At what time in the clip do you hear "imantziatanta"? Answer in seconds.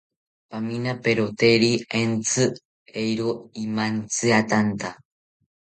3.67-4.95